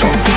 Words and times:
Jackson. 0.00 0.27